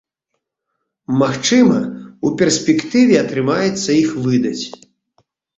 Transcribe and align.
Магчыма, 1.21 1.77
у 2.29 2.33
перспектыве 2.41 3.15
атрымаецца 3.23 3.89
іх 4.03 4.09
выдаць. 4.25 4.65